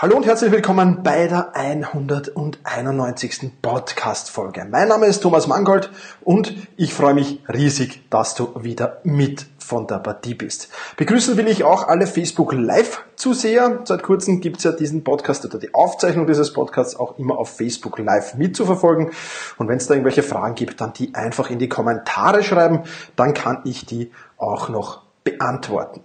[0.00, 3.50] Hallo und herzlich willkommen bei der 191.
[3.60, 4.64] Podcast-Folge.
[4.70, 5.90] Mein Name ist Thomas Mangold
[6.20, 10.68] und ich freue mich riesig, dass du wieder mit von der Partie bist.
[10.98, 13.80] Begrüßen will ich auch alle Facebook Live-Zuseher.
[13.86, 17.56] Seit kurzem gibt es ja diesen Podcast oder die Aufzeichnung dieses Podcasts auch immer auf
[17.56, 19.10] Facebook Live mitzuverfolgen.
[19.56, 22.84] Und wenn es da irgendwelche Fragen gibt, dann die einfach in die Kommentare schreiben,
[23.16, 26.04] dann kann ich die auch noch beantworten.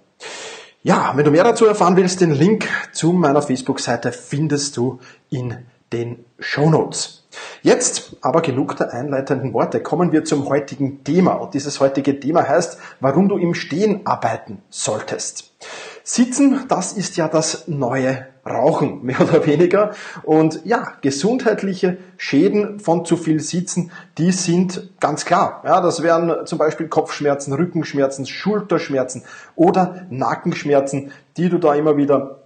[0.86, 5.60] Ja, wenn du mehr dazu erfahren willst, den Link zu meiner Facebook-Seite findest du in
[5.94, 7.26] den Show Notes.
[7.62, 9.80] Jetzt aber genug der einleitenden Worte.
[9.82, 11.36] Kommen wir zum heutigen Thema.
[11.36, 15.54] Und dieses heutige Thema heißt, warum du im Stehen arbeiten solltest.
[16.04, 19.92] Sitzen, das ist ja das neue Rauchen, mehr oder weniger.
[20.24, 25.62] Und ja, gesundheitliche Schäden von zu viel Sitzen, die sind ganz klar.
[25.66, 29.24] Ja, das wären zum Beispiel Kopfschmerzen, Rückenschmerzen, Schulterschmerzen
[29.56, 32.40] oder Nackenschmerzen, die du da immer wieder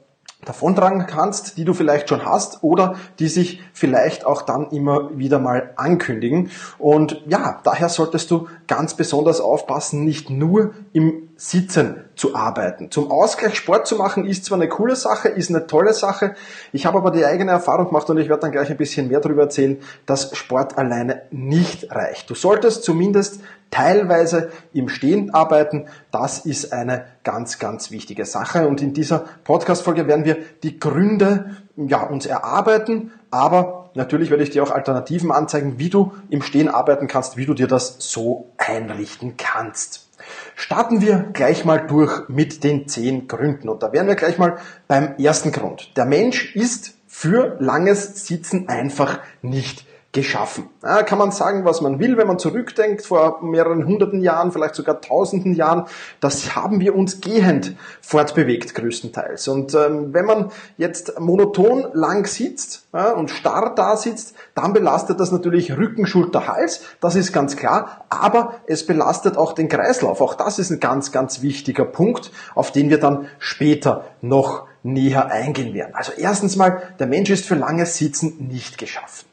[0.45, 5.39] davontragen kannst, die du vielleicht schon hast oder die sich vielleicht auch dann immer wieder
[5.39, 6.51] mal ankündigen.
[6.77, 12.89] Und ja, daher solltest du ganz besonders aufpassen, nicht nur im Sitzen zu arbeiten.
[12.89, 16.35] Zum Ausgleich Sport zu machen ist zwar eine coole Sache, ist eine tolle Sache.
[16.73, 19.19] Ich habe aber die eigene Erfahrung gemacht und ich werde dann gleich ein bisschen mehr
[19.19, 19.77] darüber erzählen,
[20.07, 22.29] dass Sport alleine nicht reicht.
[22.29, 25.85] Du solltest zumindest teilweise im Stehen arbeiten.
[26.11, 28.67] Das ist eine ganz, ganz wichtige Sache.
[28.67, 34.49] Und in dieser Podcast-Folge werden wir die Gründe ja, uns erarbeiten, aber natürlich werde ich
[34.49, 38.49] dir auch Alternativen anzeigen, wie du im Stehen arbeiten kannst, wie du dir das so
[38.57, 40.06] einrichten kannst.
[40.55, 43.69] Starten wir gleich mal durch mit den zehn Gründen.
[43.69, 45.95] Und da wären wir gleich mal beim ersten Grund.
[45.97, 49.85] Der Mensch ist für langes Sitzen einfach nicht
[50.17, 50.67] geschaffen.
[50.81, 54.73] Ja, kann man sagen, was man will, wenn man zurückdenkt, vor mehreren hunderten Jahren, vielleicht
[54.73, 55.85] sogar tausenden Jahren,
[56.21, 59.47] das haben wir uns gehend fortbewegt, größtenteils.
[59.47, 65.19] Und ähm, wenn man jetzt monoton lang sitzt ja, und starr da sitzt, dann belastet
[65.19, 70.19] das natürlich Rücken, Schulter, Hals, das ist ganz klar, aber es belastet auch den Kreislauf.
[70.19, 75.29] Auch das ist ein ganz, ganz wichtiger Punkt, auf den wir dann später noch näher
[75.29, 75.93] eingehen werden.
[75.93, 79.27] Also erstens mal, der Mensch ist für langes Sitzen nicht geschaffen.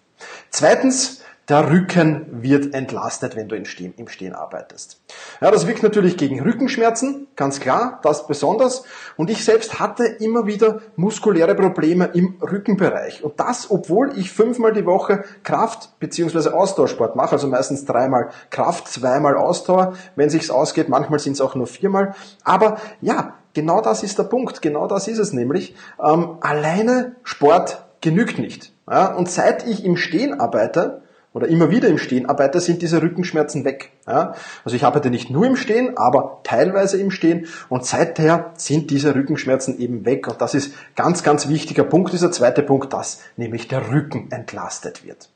[0.57, 5.01] Zweitens, der Rücken wird entlastet, wenn du im Stehen, arbeitest.
[5.41, 8.85] Ja, das wirkt natürlich gegen Rückenschmerzen, ganz klar, das besonders.
[9.17, 13.25] Und ich selbst hatte immer wieder muskuläre Probleme im Rückenbereich.
[13.25, 16.51] Und das, obwohl ich fünfmal die Woche Kraft- bzw.
[16.51, 20.89] Ausdauersport mache, also meistens dreimal Kraft, zweimal Ausdauer, wenn sich's ausgeht.
[20.89, 22.15] Manchmal sind es auch nur viermal.
[22.45, 24.63] Aber ja, genau das ist der Punkt.
[24.63, 25.75] Genau das ist es nämlich.
[26.01, 28.74] Ähm, alleine Sport genügt nicht.
[28.89, 31.03] Ja, und seit ich im Stehen arbeite,
[31.35, 33.91] oder immer wieder im Stehen arbeite, sind diese Rückenschmerzen weg.
[34.07, 34.35] Ja,
[34.65, 39.15] also ich arbeite nicht nur im Stehen, aber teilweise im Stehen und seither sind diese
[39.15, 43.69] Rückenschmerzen eben weg und das ist ganz, ganz wichtiger Punkt, dieser zweite Punkt, dass nämlich
[43.69, 45.29] der Rücken entlastet wird.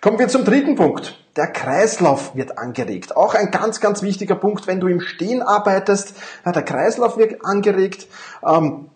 [0.00, 1.18] Kommen wir zum dritten Punkt.
[1.36, 3.16] Der Kreislauf wird angeregt.
[3.16, 6.14] Auch ein ganz, ganz wichtiger Punkt, wenn du im Stehen arbeitest.
[6.44, 8.08] Ja, der Kreislauf wird angeregt.
[8.44, 8.88] Ähm,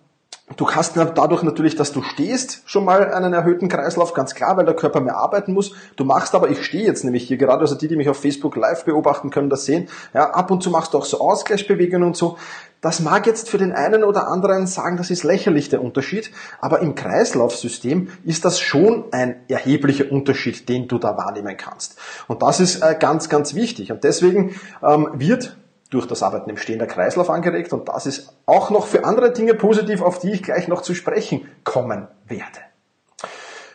[0.55, 4.65] Du hast dadurch natürlich, dass du stehst, schon mal einen erhöhten Kreislauf, ganz klar, weil
[4.65, 5.73] der Körper mehr arbeiten muss.
[5.97, 8.55] Du machst aber, ich stehe jetzt nämlich hier gerade, also die, die mich auf Facebook
[8.55, 9.89] live beobachten, können das sehen.
[10.15, 12.39] Ja, ab und zu machst du auch so Ausgleichsbewegungen und so.
[12.81, 16.31] Das mag jetzt für den einen oder anderen sagen, das ist lächerlich der Unterschied,
[16.61, 21.99] aber im Kreislaufsystem ist das schon ein erheblicher Unterschied, den du da wahrnehmen kannst.
[22.29, 23.91] Und das ist äh, ganz, ganz wichtig.
[23.91, 25.57] Und deswegen ähm, wird
[25.97, 29.33] durch das Arbeiten im Stehen der Kreislauf angeregt und das ist auch noch für andere
[29.33, 32.61] Dinge positiv, auf die ich gleich noch zu sprechen kommen werde.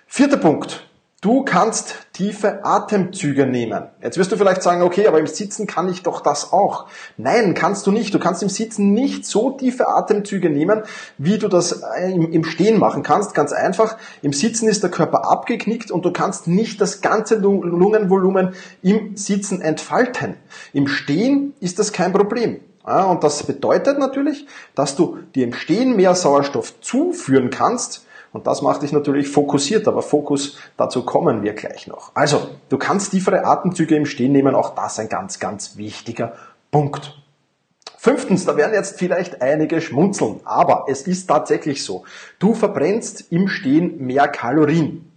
[0.08, 0.88] Vierter Punkt.
[1.22, 3.84] Du kannst tiefe Atemzüge nehmen.
[4.02, 6.88] Jetzt wirst du vielleicht sagen, okay, aber im Sitzen kann ich doch das auch.
[7.16, 8.12] Nein, kannst du nicht.
[8.12, 10.82] Du kannst im Sitzen nicht so tiefe Atemzüge nehmen,
[11.20, 13.36] wie du das äh, im Stehen machen kannst.
[13.36, 14.00] Ganz einfach.
[14.24, 19.62] Im Sitzen ist der Körper abgeknickt und du kannst nicht das ganze Lungenvolumen im Sitzen
[19.62, 20.38] entfalten.
[20.74, 22.62] Im Stehen ist das kein Problem.
[22.84, 28.62] und das bedeutet natürlich, dass du dir im Stehen mehr Sauerstoff zuführen kannst, und das
[28.62, 32.12] macht dich natürlich fokussiert, aber Fokus, dazu kommen wir gleich noch.
[32.16, 36.34] Also, du kannst tiefere Atemzüge im Stehen nehmen, auch das ein ganz, ganz wichtiger
[36.72, 37.22] Punkt.
[37.98, 42.04] Fünftens, da werden jetzt vielleicht einige schmunzeln, aber es ist tatsächlich so.
[42.40, 45.11] Du verbrennst im Stehen mehr Kalorien.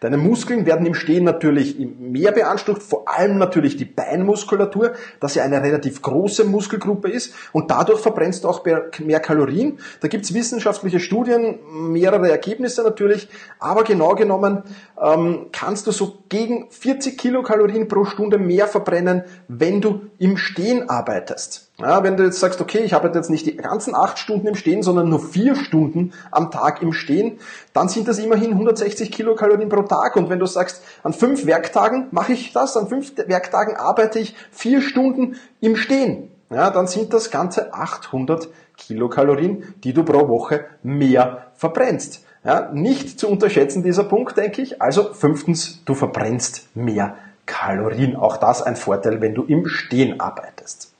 [0.00, 5.44] Deine Muskeln werden im Stehen natürlich mehr beansprucht, vor allem natürlich die Beinmuskulatur, das ja
[5.44, 9.78] eine relativ große Muskelgruppe ist und dadurch verbrennst du auch mehr Kalorien.
[10.00, 13.28] Da gibt's wissenschaftliche Studien, mehrere Ergebnisse natürlich,
[13.60, 14.64] aber genau genommen
[15.00, 20.90] ähm, kannst du so gegen 40 Kilokalorien pro Stunde mehr verbrennen, wenn du im Stehen
[20.90, 21.69] arbeitest.
[21.80, 24.54] Ja, wenn du jetzt sagst, okay, ich arbeite jetzt nicht die ganzen acht Stunden im
[24.54, 27.38] Stehen, sondern nur vier Stunden am Tag im Stehen,
[27.72, 30.16] dann sind das immerhin 160 Kilokalorien pro Tag.
[30.16, 34.34] Und wenn du sagst, an fünf Werktagen mache ich das, an fünf Werktagen arbeite ich
[34.50, 40.66] vier Stunden im Stehen, ja, dann sind das ganze 800 Kilokalorien, die du pro Woche
[40.82, 42.24] mehr verbrennst.
[42.44, 44.82] Ja, nicht zu unterschätzen dieser Punkt, denke ich.
[44.82, 47.16] Also fünftens, du verbrennst mehr
[47.46, 48.16] Kalorien.
[48.16, 50.92] Auch das ein Vorteil, wenn du im Stehen arbeitest.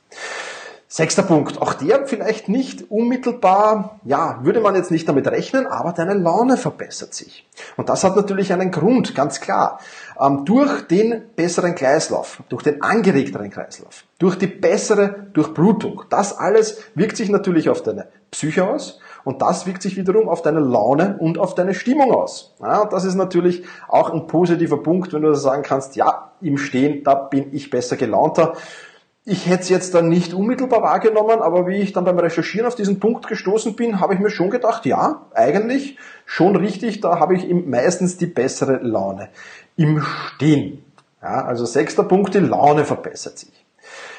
[0.93, 5.93] Sechster Punkt, auch der vielleicht nicht unmittelbar, ja, würde man jetzt nicht damit rechnen, aber
[5.93, 7.47] deine Laune verbessert sich.
[7.77, 9.79] Und das hat natürlich einen Grund, ganz klar.
[10.21, 16.03] Ähm, durch den besseren Kreislauf, durch den angeregteren Kreislauf, durch die bessere Durchblutung.
[16.11, 20.43] Das alles wirkt sich natürlich auf deine Psyche aus und das wirkt sich wiederum auf
[20.43, 22.57] deine Laune und auf deine Stimmung aus.
[22.61, 27.05] Ja, das ist natürlich auch ein positiver Punkt, wenn du sagen kannst, ja, im Stehen,
[27.05, 28.55] da bin ich besser gelaunter.
[29.27, 32.75] Ich hätte es jetzt dann nicht unmittelbar wahrgenommen, aber wie ich dann beim Recherchieren auf
[32.75, 37.35] diesen Punkt gestoßen bin, habe ich mir schon gedacht, ja, eigentlich schon richtig, da habe
[37.37, 39.29] ich meistens die bessere Laune
[39.77, 40.85] im Stehen.
[41.23, 43.53] Ja, also sechster Punkt, die Laune verbessert sich.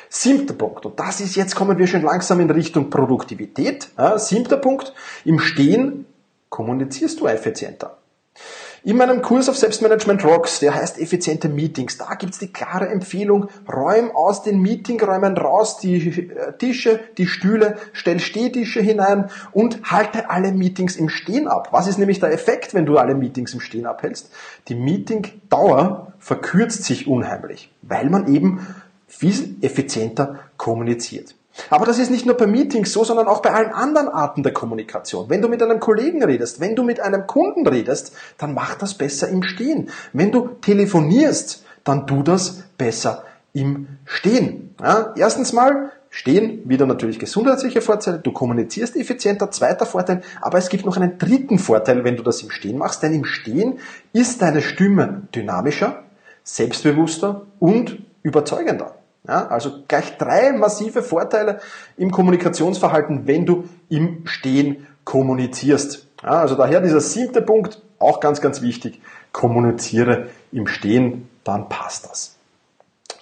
[0.08, 3.90] Siebter Punkt, und das ist jetzt kommen wir schon langsam in Richtung Produktivität.
[3.98, 4.94] Ja, siebter Punkt,
[5.26, 6.06] im Stehen
[6.50, 7.98] kommunizierst du effizienter.
[8.84, 13.48] In meinem Kurs auf Selbstmanagement Rocks, der heißt effiziente Meetings, da gibt's die klare Empfehlung,
[13.72, 20.32] räum aus den Meetingräumen raus die äh, Tische, die Stühle, stell Stehtische hinein und halte
[20.32, 21.68] alle Meetings im Stehen ab.
[21.70, 24.32] Was ist nämlich der Effekt, wenn du alle Meetings im Stehen abhältst?
[24.68, 28.66] Die Meetingdauer verkürzt sich unheimlich, weil man eben
[29.06, 31.36] viel effizienter kommuniziert.
[31.70, 34.54] Aber das ist nicht nur bei Meetings so, sondern auch bei allen anderen Arten der
[34.54, 35.30] Kommunikation.
[35.30, 38.94] Wenn du mit einem Kollegen redest, wenn du mit einem Kunden redest, dann mach das
[38.94, 39.90] besser im Stehen.
[40.14, 44.76] Wenn du telefonierst, dann tu das besser im Stehen.
[44.82, 50.68] Ja, erstens mal, Stehen, wieder natürlich gesundheitliche Vorteile, du kommunizierst effizienter, zweiter Vorteil, aber es
[50.68, 53.80] gibt noch einen dritten Vorteil, wenn du das im Stehen machst, denn im Stehen
[54.12, 56.04] ist deine Stimme dynamischer,
[56.44, 58.96] selbstbewusster und überzeugender.
[59.28, 61.60] Ja, also gleich drei massive Vorteile
[61.96, 66.08] im Kommunikationsverhalten, wenn du im Stehen kommunizierst.
[66.24, 69.00] Ja, also daher dieser siebte Punkt, auch ganz, ganz wichtig,
[69.32, 72.36] kommuniziere im Stehen, dann passt das.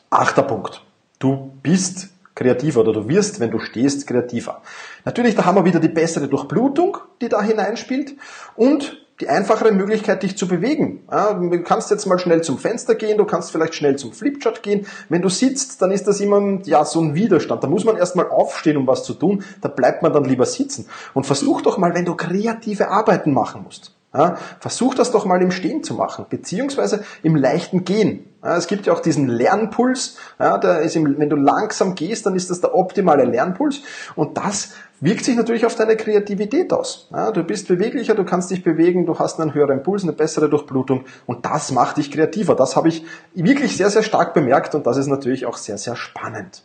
[0.10, 0.84] Achter Punkt,
[1.20, 4.62] du bist kreativer oder du wirst, wenn du stehst, kreativer.
[5.04, 8.16] Natürlich, da haben wir wieder die bessere Durchblutung, die da hineinspielt
[8.56, 11.02] und die einfachere Möglichkeit, dich zu bewegen.
[11.10, 14.88] Du kannst jetzt mal schnell zum Fenster gehen, du kannst vielleicht schnell zum Flipchart gehen.
[15.10, 17.64] Wenn du sitzt, dann ist das immer ja, so ein Widerstand.
[17.64, 19.44] Da muss man erstmal aufstehen, um was zu tun.
[19.62, 20.88] Da bleibt man dann lieber sitzen.
[21.14, 23.99] Und versuch doch mal, wenn du kreative Arbeiten machen musst.
[24.12, 28.26] Ja, versuch das doch mal im Stehen zu machen, beziehungsweise im leichten Gehen.
[28.44, 30.18] Ja, es gibt ja auch diesen Lernpuls.
[30.40, 33.82] Ja, der ist im, wenn du langsam gehst, dann ist das der optimale Lernpuls.
[34.16, 37.08] Und das wirkt sich natürlich auf deine Kreativität aus.
[37.12, 40.50] Ja, du bist beweglicher, du kannst dich bewegen, du hast einen höheren Puls, eine bessere
[40.50, 42.56] Durchblutung und das macht dich kreativer.
[42.56, 45.96] Das habe ich wirklich sehr, sehr stark bemerkt und das ist natürlich auch sehr, sehr
[45.96, 46.64] spannend.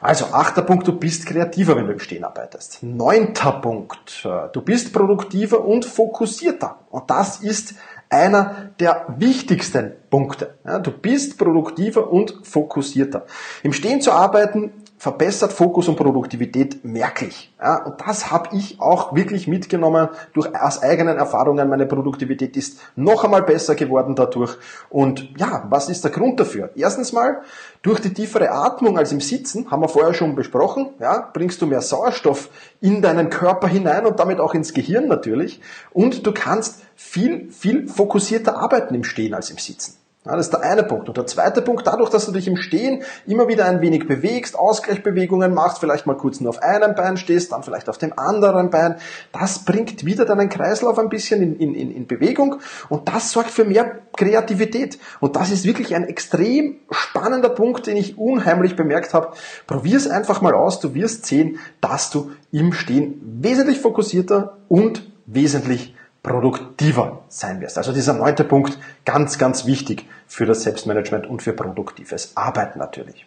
[0.00, 2.82] Also, achter Punkt, du bist kreativer, wenn du im Stehen arbeitest.
[2.82, 6.80] Neunter Punkt, äh, du bist produktiver und fokussierter.
[6.90, 7.74] Und das ist
[8.08, 10.54] einer der wichtigsten Punkte.
[10.82, 13.26] Du bist produktiver und fokussierter.
[13.62, 17.52] Im Stehen zu arbeiten verbessert Fokus und Produktivität merklich.
[17.60, 21.68] Ja, und das habe ich auch wirklich mitgenommen durch aus eigenen Erfahrungen.
[21.68, 24.56] Meine Produktivität ist noch einmal besser geworden dadurch.
[24.88, 26.70] Und ja, was ist der Grund dafür?
[26.74, 27.42] Erstens mal,
[27.82, 31.66] durch die tiefere Atmung als im Sitzen, haben wir vorher schon besprochen, ja, bringst du
[31.66, 32.48] mehr Sauerstoff
[32.80, 35.60] in deinen Körper hinein und damit auch ins Gehirn natürlich.
[35.92, 40.05] Und du kannst viel, viel fokussierter arbeiten im Stehen als im Sitzen.
[40.26, 41.08] Ja, das ist der eine Punkt.
[41.08, 44.58] Und der zweite Punkt, dadurch, dass du dich im Stehen immer wieder ein wenig bewegst,
[44.58, 48.70] Ausgleichbewegungen machst, vielleicht mal kurz nur auf einem Bein stehst, dann vielleicht auf dem anderen
[48.70, 48.96] Bein,
[49.32, 52.56] das bringt wieder deinen Kreislauf ein bisschen in, in, in Bewegung
[52.88, 54.98] und das sorgt für mehr Kreativität.
[55.20, 59.32] Und das ist wirklich ein extrem spannender Punkt, den ich unheimlich bemerkt habe.
[59.68, 65.08] Probier es einfach mal aus, du wirst sehen, dass du im Stehen wesentlich fokussierter und
[65.26, 65.94] wesentlich
[66.26, 67.78] produktiver sein wirst.
[67.78, 73.26] Also dieser neunte Punkt, ganz, ganz wichtig für das Selbstmanagement und für produktives Arbeiten natürlich.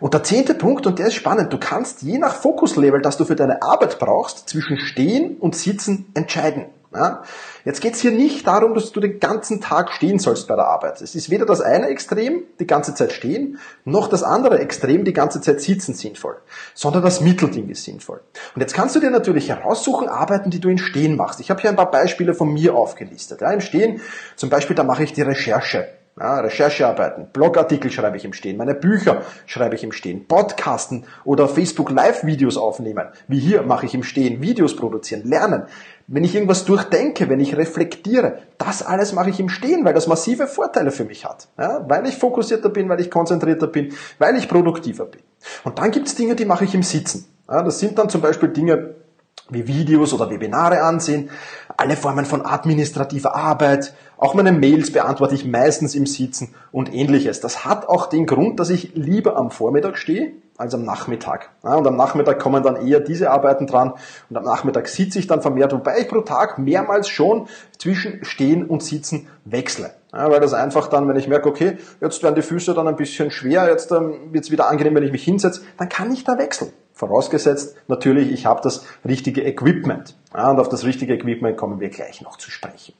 [0.00, 3.24] Und der zehnte Punkt, und der ist spannend, du kannst je nach Fokuslevel, das du
[3.24, 6.66] für deine Arbeit brauchst, zwischen Stehen und Sitzen entscheiden.
[6.94, 7.22] Ja?
[7.64, 11.00] Jetzt geht's hier nicht darum, dass du den ganzen Tag stehen sollst bei der Arbeit.
[11.00, 15.12] Es ist weder das eine Extrem, die ganze Zeit stehen, noch das andere Extrem, die
[15.12, 16.36] ganze Zeit sitzen sinnvoll,
[16.74, 18.20] sondern das Mittelding ist sinnvoll.
[18.54, 21.40] Und jetzt kannst du dir natürlich heraussuchen, Arbeiten, die du in Stehen machst.
[21.40, 23.40] Ich habe hier ein paar Beispiele von mir aufgelistet.
[23.40, 24.00] Ja, Im Stehen,
[24.36, 25.88] zum Beispiel, da mache ich die Recherche.
[26.18, 31.46] Ja, Recherchearbeiten, Blogartikel schreibe ich im Stehen, meine Bücher schreibe ich im Stehen, Podcasten oder
[31.46, 33.08] Facebook Live-Videos aufnehmen.
[33.28, 35.64] Wie hier mache ich im Stehen, Videos produzieren, lernen.
[36.06, 40.06] Wenn ich irgendwas durchdenke, wenn ich reflektiere, das alles mache ich im Stehen, weil das
[40.06, 41.48] massive Vorteile für mich hat.
[41.58, 45.20] Ja, weil ich fokussierter bin, weil ich konzentrierter bin, weil ich produktiver bin.
[45.64, 47.26] Und dann gibt es Dinge, die mache ich im Sitzen.
[47.46, 48.94] Ja, das sind dann zum Beispiel Dinge,
[49.50, 51.30] wie Videos oder Webinare ansehen,
[51.76, 57.40] alle Formen von administrativer Arbeit, auch meine Mails beantworte ich meistens im Sitzen und ähnliches.
[57.40, 61.50] Das hat auch den Grund, dass ich lieber am Vormittag stehe als am Nachmittag.
[61.60, 63.92] Und am Nachmittag kommen dann eher diese Arbeiten dran
[64.30, 67.46] und am Nachmittag sitze ich dann vermehrt, wobei ich pro Tag mehrmals schon
[67.78, 69.90] zwischen Stehen und Sitzen wechsle.
[70.12, 73.30] Weil das einfach dann, wenn ich merke, okay, jetzt werden die Füße dann ein bisschen
[73.30, 76.38] schwer, jetzt ähm, wird es wieder angenehm, wenn ich mich hinsetze, dann kann ich da
[76.38, 76.72] wechseln.
[76.94, 80.16] Vorausgesetzt natürlich, ich habe das richtige Equipment.
[80.32, 82.94] Und auf das richtige Equipment kommen wir gleich noch zu sprechen.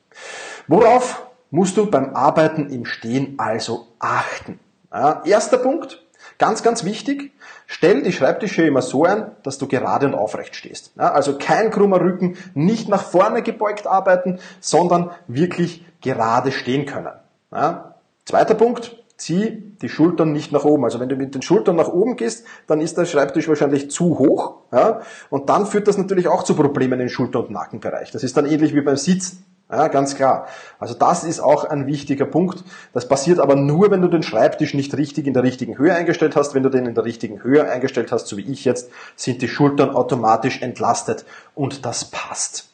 [0.68, 4.58] Worauf musst du beim Arbeiten im Stehen also achten?
[4.92, 6.02] Ja, erster Punkt,
[6.38, 7.32] ganz, ganz wichtig,
[7.66, 10.92] stell die Schreibtische immer so ein, dass du gerade und aufrecht stehst.
[10.96, 17.12] Ja, also kein krummer Rücken, nicht nach vorne gebeugt arbeiten, sondern wirklich gerade stehen können.
[17.52, 17.94] Ja,
[18.24, 20.84] zweiter Punkt, zieh die Schultern nicht nach oben.
[20.84, 24.18] Also wenn du mit den Schultern nach oben gehst, dann ist der Schreibtisch wahrscheinlich zu
[24.18, 24.56] hoch.
[24.72, 25.00] Ja?
[25.30, 28.10] Und dann führt das natürlich auch zu Problemen im Schulter- und Nackenbereich.
[28.10, 29.44] Das ist dann ähnlich wie beim Sitzen.
[29.68, 30.46] Ja, ganz klar.
[30.78, 32.62] Also das ist auch ein wichtiger Punkt.
[32.92, 36.36] Das passiert aber nur, wenn du den Schreibtisch nicht richtig in der richtigen Höhe eingestellt
[36.36, 36.54] hast.
[36.54, 39.48] Wenn du den in der richtigen Höhe eingestellt hast, so wie ich jetzt, sind die
[39.48, 41.24] Schultern automatisch entlastet
[41.56, 42.68] und das passt.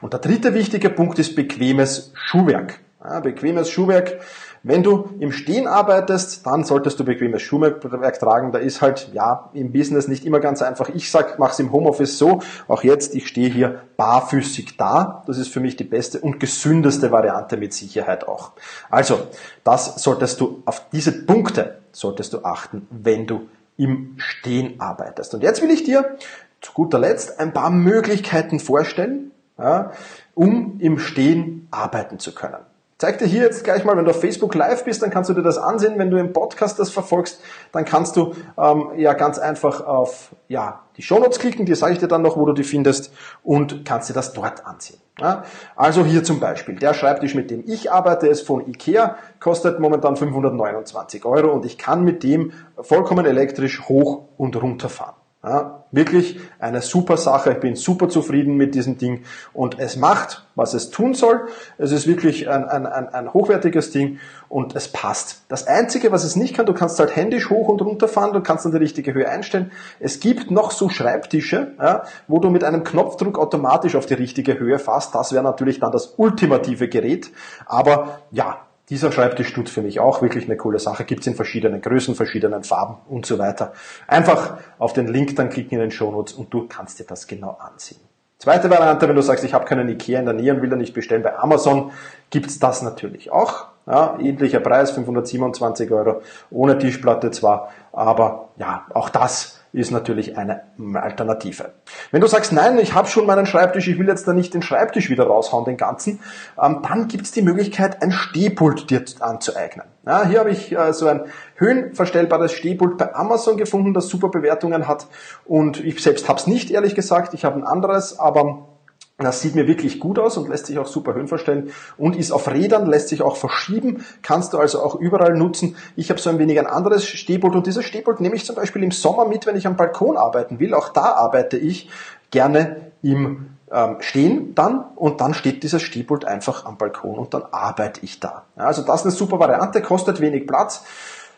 [0.00, 2.80] Und der dritte wichtige Punkt ist bequemes Schuhwerk.
[3.02, 4.20] Ja, bequemes Schuhwerk
[4.64, 8.50] wenn du im Stehen arbeitest, dann solltest du bequemes Schuhwerk tragen.
[8.50, 10.88] Da ist halt, ja, im Business nicht immer ganz einfach.
[10.88, 12.40] Ich sag, mach's im Homeoffice so.
[12.66, 15.22] Auch jetzt, ich stehe hier barfüßig da.
[15.26, 18.52] Das ist für mich die beste und gesündeste Variante mit Sicherheit auch.
[18.88, 19.20] Also,
[19.64, 25.34] das solltest du, auf diese Punkte solltest du achten, wenn du im Stehen arbeitest.
[25.34, 26.16] Und jetzt will ich dir
[26.62, 29.92] zu guter Letzt ein paar Möglichkeiten vorstellen, ja,
[30.34, 32.64] um im Stehen arbeiten zu können
[33.04, 35.34] zeig dir hier jetzt gleich mal, wenn du auf Facebook live bist, dann kannst du
[35.34, 35.98] dir das ansehen.
[35.98, 37.38] Wenn du im Podcast das verfolgst,
[37.70, 41.98] dann kannst du ähm, ja ganz einfach auf ja, die Shownotes klicken, die sage ich
[41.98, 44.98] dir dann noch, wo du die findest und kannst dir das dort ansehen.
[45.20, 45.44] Ja?
[45.76, 50.16] Also hier zum Beispiel, der Schreibtisch, mit dem ich arbeite, ist von Ikea, kostet momentan
[50.16, 55.16] 529 Euro und ich kann mit dem vollkommen elektrisch hoch und runter fahren.
[55.44, 57.52] Ja, wirklich eine super Sache.
[57.52, 61.48] Ich bin super zufrieden mit diesem Ding und es macht, was es tun soll.
[61.76, 65.42] Es ist wirklich ein, ein, ein, ein hochwertiges Ding und es passt.
[65.48, 68.40] Das Einzige, was es nicht kann, du kannst halt händisch hoch und runter fahren, du
[68.40, 69.70] kannst dann die richtige Höhe einstellen.
[70.00, 74.58] Es gibt noch so Schreibtische, ja, wo du mit einem Knopfdruck automatisch auf die richtige
[74.58, 75.14] Höhe fährst.
[75.14, 77.30] Das wäre natürlich dann das ultimative Gerät.
[77.66, 81.04] Aber ja, dieser Schreibtisch tut für mich auch wirklich eine coole Sache.
[81.04, 83.72] Gibt es in verschiedenen Größen, verschiedenen Farben und so weiter.
[84.06, 87.58] Einfach auf den Link dann klicken in den Shownotes und du kannst dir das genau
[87.60, 88.00] ansehen.
[88.38, 90.76] Zweite Variante, wenn du sagst, ich habe keinen Ikea in der Nähe und will da
[90.76, 91.92] nicht bestellen, bei Amazon
[92.28, 93.68] gibt's das natürlich auch.
[93.86, 100.62] Ja, ähnlicher Preis, 527 Euro, ohne Tischplatte zwar, aber ja, auch das ist natürlich eine
[100.94, 101.72] Alternative.
[102.12, 104.62] Wenn du sagst, nein, ich habe schon meinen Schreibtisch, ich will jetzt da nicht den
[104.62, 106.20] Schreibtisch wieder raushauen, den ganzen,
[106.62, 109.86] ähm, dann gibt es die Möglichkeit, ein Stehpult dir anzueignen.
[110.06, 111.24] Ja, hier habe ich äh, so ein
[111.56, 115.08] höhenverstellbares Stehpult bei Amazon gefunden, das super Bewertungen hat
[115.44, 118.68] und ich selbst habe es nicht, ehrlich gesagt, ich habe ein anderes, aber
[119.18, 122.32] das sieht mir wirklich gut aus und lässt sich auch super höhen verstellen und ist
[122.32, 125.76] auf Rädern, lässt sich auch verschieben, kannst du also auch überall nutzen.
[125.94, 128.82] Ich habe so ein wenig ein anderes Stehpult und dieses Stehpult nehme ich zum Beispiel
[128.82, 130.74] im Sommer mit, wenn ich am Balkon arbeiten will.
[130.74, 131.88] Auch da arbeite ich
[132.32, 137.44] gerne im ähm, Stehen dann und dann steht dieses Stehpult einfach am Balkon und dann
[137.52, 138.46] arbeite ich da.
[138.56, 140.84] Ja, also das ist eine super Variante, kostet wenig Platz,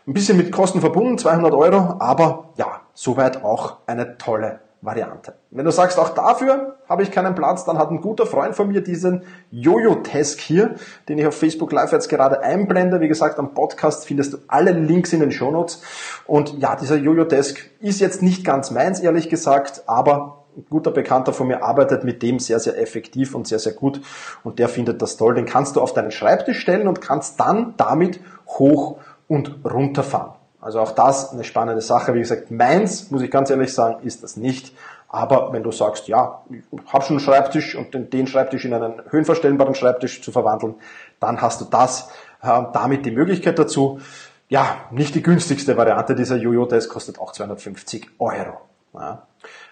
[0.06, 5.35] ein bisschen mit Kosten verbunden, 200 Euro, aber ja, soweit auch eine tolle Variante.
[5.50, 8.68] Wenn du sagst, auch dafür habe ich keinen Platz, dann hat ein guter Freund von
[8.68, 10.75] mir diesen Jojo-Task hier,
[11.09, 13.00] den ich auf Facebook Live jetzt gerade einblende.
[13.00, 15.83] Wie gesagt, am Podcast findest du alle Links in den Shownotes.
[16.26, 21.33] Und ja, dieser Jojo-Task ist jetzt nicht ganz meins, ehrlich gesagt, aber ein guter Bekannter
[21.33, 24.00] von mir arbeitet mit dem sehr, sehr effektiv und sehr, sehr gut
[24.42, 25.35] und der findet das toll.
[25.35, 30.36] Den kannst du auf deinen Schreibtisch stellen und kannst dann damit hoch und runter fahren.
[30.66, 32.12] Also auch das eine spannende Sache.
[32.12, 34.73] Wie gesagt, meins, muss ich ganz ehrlich sagen, ist das nicht.
[35.08, 39.00] Aber wenn du sagst, ja, ich habe schon einen Schreibtisch und den, Schreibtisch in einen
[39.08, 40.75] höhenverstellbaren Schreibtisch zu verwandeln,
[41.20, 42.08] dann hast du das,
[42.42, 44.00] äh, damit die Möglichkeit dazu.
[44.49, 48.58] Ja, nicht die günstigste Variante dieser Jojo-Desk kostet auch 250 Euro.
[48.92, 49.23] Ja.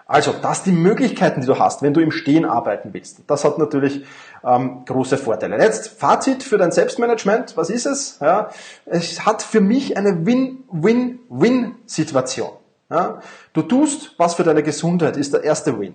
[0.07, 3.23] Also, das die Möglichkeiten, die du hast, wenn du im Stehen arbeiten willst.
[3.27, 4.05] Das hat natürlich
[4.45, 5.59] ähm, große Vorteile.
[5.59, 7.57] Jetzt Fazit für dein Selbstmanagement.
[7.57, 8.19] Was ist es?
[8.21, 8.51] Ja,
[8.85, 12.51] es hat für mich eine Win-Win-Win-Situation.
[12.91, 13.21] Ja,
[13.55, 15.95] du tust was für deine Gesundheit, ist der erste Win.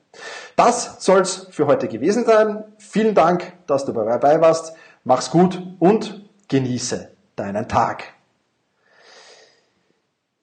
[0.55, 2.63] Das soll's für heute gewesen sein.
[2.77, 4.73] Vielen Dank, dass du dabei warst.
[5.03, 8.20] Mach's gut und genieße deinen Tag.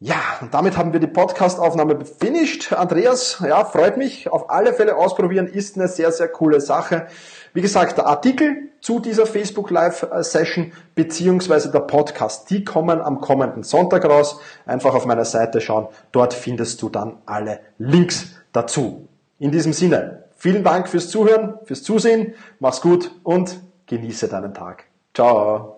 [0.00, 2.72] Ja, und damit haben wir die Podcast-Aufnahme finished.
[2.72, 4.30] Andreas, ja, freut mich.
[4.30, 7.08] Auf alle Fälle ausprobieren ist eine sehr, sehr coole Sache.
[7.52, 13.20] Wie gesagt, der Artikel zu dieser Facebook Live Session beziehungsweise der Podcast, die kommen am
[13.20, 14.40] kommenden Sonntag raus.
[14.66, 15.88] Einfach auf meiner Seite schauen.
[16.12, 19.08] Dort findest du dann alle Links dazu.
[19.40, 22.34] In diesem Sinne, vielen Dank fürs Zuhören, fürs Zusehen.
[22.60, 24.84] Mach's gut und genieße deinen Tag.
[25.12, 25.77] Ciao.